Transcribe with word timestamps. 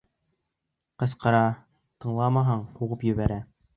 Ҡысҡыра, 1.03 1.43
тыңламаһаң, 2.07 2.65
һуғып 2.81 3.07
ебәрә. 3.11 3.39